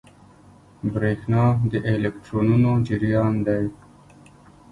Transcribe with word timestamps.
برېښنا 0.93 1.45
د 1.71 1.73
الکترونونو 1.93 2.71
جریان 2.87 3.33
دی. 3.47 3.63